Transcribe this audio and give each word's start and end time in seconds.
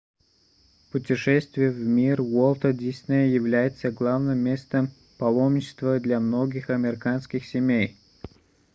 путешествие 0.91 1.69
в 1.69 1.77
мир 1.77 2.21
уолта 2.21 2.73
диснея 2.73 3.27
является 3.27 3.91
главным 3.91 4.39
местом 4.39 4.89
паломничества 5.19 5.99
для 5.99 6.19
многих 6.19 6.71
американских 6.71 7.45
семей 7.45 7.95